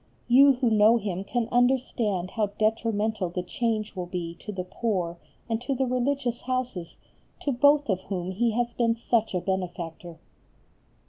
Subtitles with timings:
[0.27, 5.19] You who know him can understand how detrimental the change will be to the poor
[5.47, 6.97] and to the religious Houses,
[7.41, 10.17] to both of whom he has been such a benefactor.